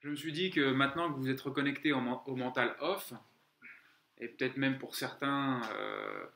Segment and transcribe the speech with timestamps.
[0.00, 3.12] je me suis dit que maintenant que vous êtes reconnecté au, mental off,
[4.18, 6.26] et peut-être même pour certains euh,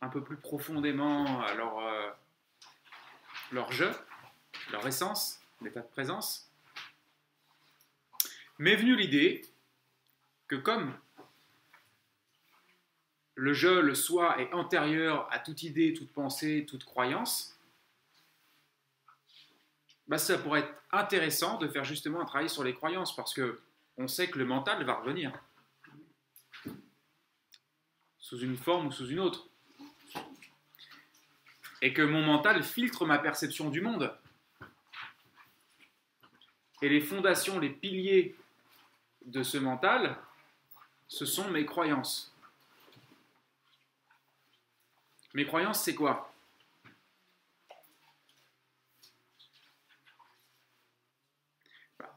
[0.00, 2.10] un peu plus profondément à leur, euh,
[3.52, 3.90] leur jeu,
[4.72, 6.50] leur essence, l'état de présence,
[8.58, 9.42] m'est venue l'idée
[10.48, 10.94] que comme
[13.34, 17.55] le je, le soi est antérieur à toute idée, toute pensée, toute croyance,
[20.08, 23.60] bah, ça pourrait être intéressant de faire justement un travail sur les croyances parce que
[23.98, 25.32] on sait que le mental va revenir
[28.26, 29.46] sous une forme ou sous une autre.
[31.80, 34.12] Et que mon mental filtre ma perception du monde.
[36.82, 38.34] Et les fondations, les piliers
[39.26, 40.18] de ce mental,
[41.06, 42.34] ce sont mes croyances.
[45.32, 46.25] Mes croyances, c'est quoi?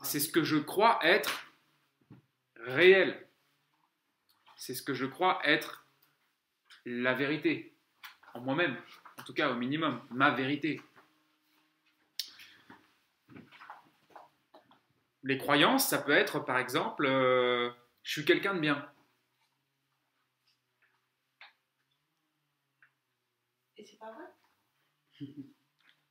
[0.10, 1.46] C'est ce que je crois être
[2.56, 3.30] réel.
[4.58, 5.86] C'est ce que je crois être
[6.84, 7.78] la vérité
[8.34, 8.76] en moi-même,
[9.20, 10.82] en tout cas au minimum, ma vérité.
[15.22, 17.70] Les croyances, ça peut être par exemple, euh,
[18.02, 18.92] je suis quelqu'un de bien.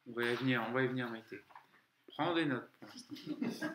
[0.07, 1.45] On va y venir, on va y venir, Maïté.
[2.19, 2.89] Prends des notes pour
[3.41, 3.73] l'instant.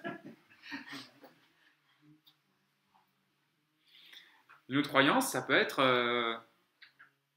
[4.68, 6.38] Une autre croyance, ça peut être euh,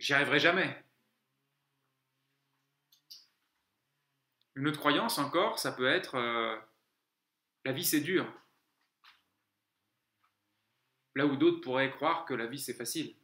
[0.01, 0.85] j'y arriverai jamais.
[4.57, 6.57] Une autre croyance encore, ça peut être euh,
[7.65, 8.27] la vie c'est dur.
[11.15, 13.15] Là où d'autres pourraient croire que la vie c'est facile.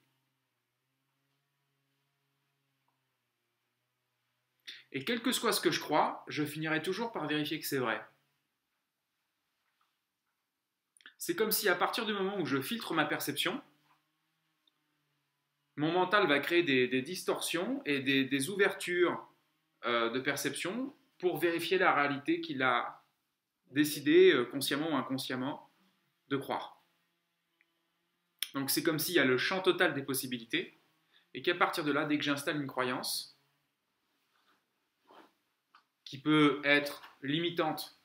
[4.93, 7.79] Et quel que soit ce que je crois, je finirai toujours par vérifier que c'est
[7.79, 8.05] vrai.
[11.17, 13.63] C'est comme si à partir du moment où je filtre ma perception,
[15.77, 19.27] mon mental va créer des, distorsions et des, ouvertures
[19.87, 23.03] euh, de perception pour vérifier la réalité qu'il a
[23.71, 25.71] décidé, euh, consciemment ou inconsciemment,
[26.29, 26.85] de croire.
[28.55, 30.79] Donc c'est comme s'il y a le champ total des possibilités,
[31.33, 33.32] et qu'à partir de là, dès que j'installe une croyance,
[36.13, 37.99] qui peut être limitante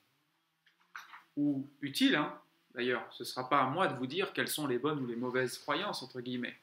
[1.36, 2.42] ou utile, hein.
[2.74, 5.06] d'ailleurs, ce ne sera pas à moi de vous dire quelles sont les bonnes ou
[5.06, 6.58] les mauvaises croyances, entre guillemets.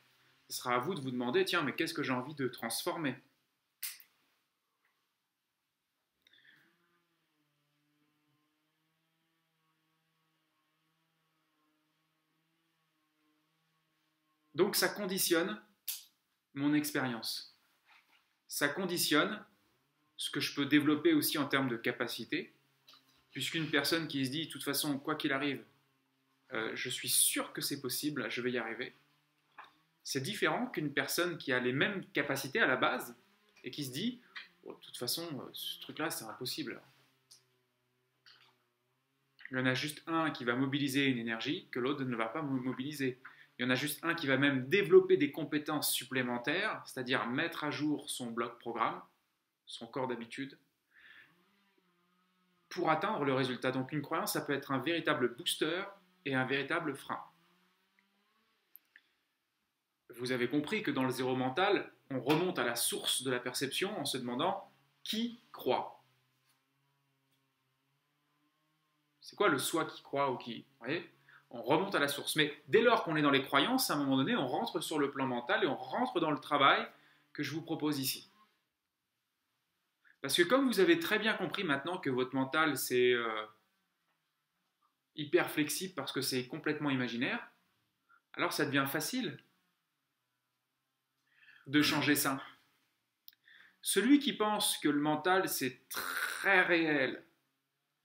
[0.49, 3.15] Ce sera à vous de vous demander, tiens, mais qu'est-ce que j'ai envie de transformer?
[14.55, 15.61] Donc ça conditionne
[16.55, 17.55] mon expérience.
[18.49, 19.45] Ça conditionne
[20.17, 22.53] ce que je peux développer aussi en termes de capacité,
[23.31, 25.63] puisqu'une personne qui se dit, de toute façon, quoi qu'il arrive,
[26.53, 28.95] euh, je suis sûr que c'est possible, je vais y arriver,
[30.05, 33.17] c'est différent qu'une personne qui a les mêmes capacités à la base
[33.65, 34.21] et qui se dit,
[34.65, 36.81] oh, de toute façon, euh, ce truc-là, c'est impossible.
[39.51, 42.27] Il y en a juste un qui va mobiliser une énergie que l'autre ne va
[42.27, 43.19] pas mobiliser.
[43.59, 47.65] Il y en a juste un qui va même développer des compétences supplémentaires, c'est-à-dire mettre
[47.65, 49.01] à jour son bloc programme,
[49.67, 50.59] son corps d'habitude,
[52.69, 53.71] pour atteindre le résultat.
[53.71, 55.85] Donc une croyance, ça peut être un véritable booster
[56.25, 57.21] et un véritable frein.
[60.17, 63.41] Vous avez compris que dans le zéro mental, on remonte à la source de la
[63.41, 64.71] perception en se demandant
[65.03, 66.03] qui croit.
[69.21, 70.93] C'est quoi le soi qui croit ou qui Vous
[71.51, 72.37] On remonte à la source.
[72.37, 74.99] Mais dès lors qu'on est dans les croyances, à un moment donné, on rentre sur
[74.99, 76.87] le plan mental et on rentre dans le travail
[77.33, 78.31] que je vous propose ici.
[80.25, 83.45] Parce que comme vous avez très bien compris maintenant que votre mental, c'est euh,
[85.17, 87.47] hyper flexible parce que c'est complètement imaginaire,
[88.33, 89.37] alors ça devient facile
[91.67, 92.43] de changer ça.
[93.83, 97.23] Celui qui pense que le mental, c'est très réel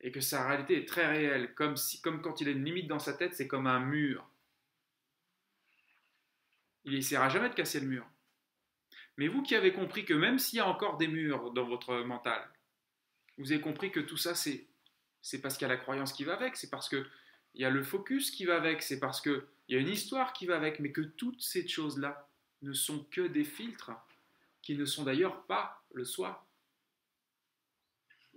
[0.02, 2.88] et que sa réalité est très réelle, comme, si, comme quand il a une limite
[2.88, 4.30] dans sa tête, c'est comme un mur.
[6.84, 8.06] Il n'essaiera jamais de casser le mur.
[9.20, 11.94] Mais vous qui avez compris que même s'il y a encore des murs dans votre
[12.04, 12.42] mental,
[13.38, 14.66] vous avez compris que tout ça, c'est,
[15.22, 17.06] c'est parce qu'il y a la croyance qui va avec, c'est parce qu'il
[17.56, 20.46] y a le focus qui va avec, c'est parce qu'il y a une histoire qui
[20.46, 22.30] va avec, mais que toutes ces choses-là
[22.62, 23.92] ne sont que des filtres,
[24.62, 26.48] qui ne sont d'ailleurs pas le soi.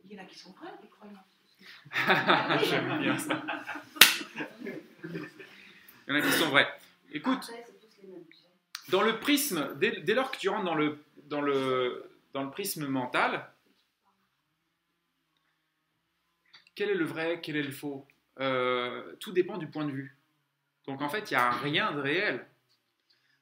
[0.05, 2.65] Il y en a qui sont vraies, les croyances.
[2.69, 3.41] J'aime bien ça.
[4.65, 6.75] Il y en a qui sont vraies.
[7.13, 7.53] Écoute,
[8.89, 12.87] dans le prisme, dès, lors que tu rentres dans le, dans le, dans le prisme
[12.87, 13.51] mental,
[16.75, 18.07] quel est le vrai, quel est le faux?
[18.41, 20.17] Euh, tout dépend du point de vue.
[20.87, 22.47] Donc en fait, il n'y a rien de réel.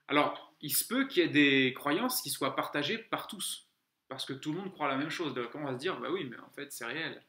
[0.09, 3.69] Alors, il se peut qu'il y ait des croyances qui soient partagées par tous,
[4.09, 5.35] parce que tout le monde croit la même chose.
[5.35, 7.23] Donc on va se dire, bah oui, mais en fait, c'est réel.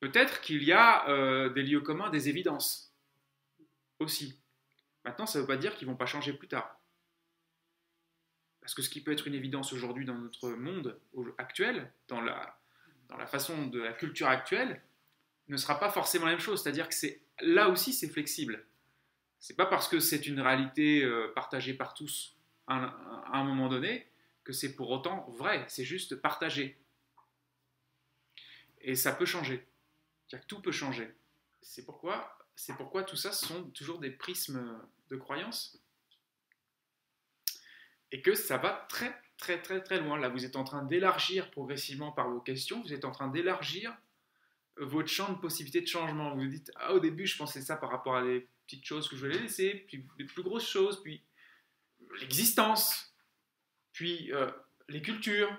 [0.00, 2.92] Peut-être qu'il y a euh, des lieux communs, des évidences
[3.98, 4.43] aussi.
[5.04, 6.80] Maintenant, ça ne veut pas dire qu'ils ne vont pas changer plus tard.
[8.60, 10.98] Parce que ce qui peut être une évidence aujourd'hui dans notre monde
[11.36, 12.58] actuel, dans la,
[13.08, 14.80] dans la façon de la culture actuelle,
[15.48, 16.62] ne sera pas forcément la même chose.
[16.62, 16.94] C'est-à-dire que
[17.40, 18.64] là aussi c'est flexible.
[19.38, 22.94] C'est pas parce que c'est une réalité euh, partagée par tous à
[23.32, 24.08] un, moment donné
[24.42, 25.64] que c'est pour autant vrai.
[25.68, 26.78] C'est juste partagé.
[28.80, 29.66] Et ça peut changer.
[30.48, 31.14] Tout peut changer.
[31.60, 34.80] C'est pourquoi, c'est pourquoi tout ça sont toujours des prismes
[35.10, 35.78] de croyance.
[38.12, 40.18] Et que ça va très très très très loin.
[40.18, 43.96] Là, vous êtes en train d'élargir progressivement par vos questions, vous êtes en train d'élargir
[44.76, 46.34] votre champ de possibilités de changement.
[46.34, 49.08] Vous vous dites, ah, au début, je pensais ça par rapport à des petites choses
[49.08, 51.22] que je voulais laisser, puis des plus grosses choses, puis
[52.20, 53.14] l'existence,
[53.92, 54.50] puis euh,
[54.88, 55.56] les cultures.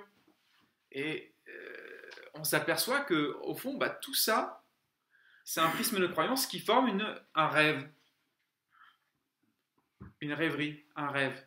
[0.92, 4.65] Et euh, on s'aperçoit que, au fond, bah, tout ça,
[5.46, 7.00] c'est un prisme de croyance qui forme
[7.36, 7.88] un rêve,
[10.20, 11.40] une rêverie, un rêve.